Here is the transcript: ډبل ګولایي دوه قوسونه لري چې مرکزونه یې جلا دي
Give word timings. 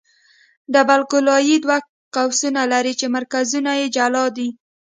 ډبل 0.73 1.01
ګولایي 1.11 1.55
دوه 1.63 1.77
قوسونه 2.15 2.61
لري 2.73 2.93
چې 2.99 3.05
مرکزونه 3.15 3.71
یې 3.79 3.85
جلا 3.95 4.25
دي 4.37 4.49